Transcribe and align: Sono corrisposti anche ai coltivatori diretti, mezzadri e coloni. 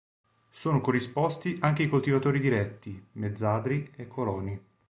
Sono 0.49 0.81
corrisposti 0.81 1.59
anche 1.59 1.83
ai 1.83 1.87
coltivatori 1.87 2.39
diretti, 2.39 3.09
mezzadri 3.17 3.91
e 3.95 4.07
coloni. 4.07 4.59